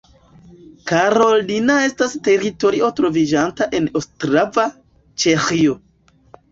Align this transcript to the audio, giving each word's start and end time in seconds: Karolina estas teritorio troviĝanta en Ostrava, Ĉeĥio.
Karolina 0.91 1.75
estas 1.89 2.17
teritorio 2.29 2.91
troviĝanta 3.01 3.71
en 3.83 3.93
Ostrava, 4.03 4.69
Ĉeĥio. 5.25 5.81